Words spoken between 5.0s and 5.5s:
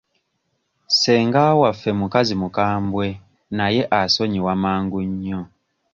nnyo.